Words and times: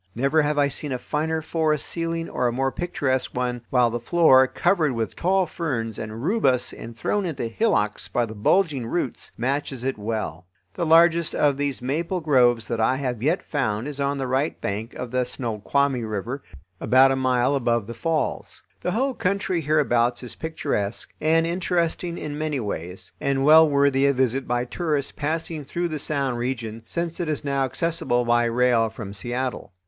Never 0.15 0.41
have 0.41 0.57
I 0.57 0.67
seen 0.67 0.91
a 0.91 0.97
finer 0.97 1.43
forest 1.43 1.85
ceiling 1.85 2.27
or 2.27 2.47
a 2.47 2.51
more 2.51 2.71
picturesque 2.71 3.35
one, 3.35 3.61
while 3.69 3.91
the 3.91 3.99
floor, 3.99 4.47
covered 4.47 4.93
with 4.93 5.15
tall 5.15 5.45
ferns 5.45 5.99
and 5.99 6.23
rubus 6.23 6.73
and 6.73 6.97
thrown 6.97 7.23
into 7.23 7.45
hillocks 7.47 8.07
by 8.07 8.25
the 8.25 8.33
bulging 8.33 8.87
roots, 8.87 9.31
matches 9.37 9.83
it 9.83 9.99
well. 9.99 10.47
The 10.73 10.87
largest 10.87 11.35
of 11.35 11.55
these 11.57 11.83
maple 11.83 12.19
groves 12.19 12.67
that 12.67 12.79
I 12.81 12.95
have 12.95 13.21
yet 13.21 13.43
found 13.43 13.87
is 13.87 13.99
on 13.99 14.17
the 14.17 14.25
right 14.25 14.59
bank 14.59 14.95
of 14.95 15.11
the 15.11 15.23
Snoqualmie 15.23 16.03
River, 16.03 16.41
about 16.79 17.11
a 17.11 17.15
mile 17.15 17.53
above 17.53 17.85
the 17.85 17.93
falls. 17.93 18.63
The 18.79 18.93
whole 18.93 19.13
country 19.13 19.61
hereabouts 19.61 20.23
is 20.23 20.33
picturesque, 20.33 21.13
and 21.21 21.45
interesting 21.45 22.17
in 22.17 22.39
many 22.39 22.59
ways, 22.59 23.11
and 23.21 23.45
well 23.45 23.69
worthy 23.69 24.07
a 24.07 24.13
visit 24.13 24.47
by 24.47 24.65
tourists 24.65 25.11
passing 25.11 25.63
through 25.63 25.89
the 25.89 25.99
Sound 25.99 26.39
region, 26.39 26.81
since 26.87 27.19
it 27.19 27.29
is 27.29 27.45
now 27.45 27.65
accessible 27.65 28.25
by 28.25 28.45
rail 28.45 28.89
from 28.89 29.13
Seattle. 29.13 29.73